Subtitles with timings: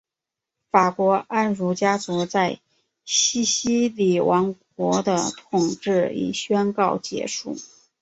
[0.71, 2.59] 法国安茹家族在
[3.05, 7.55] 西西里王国的统治已宣告结束。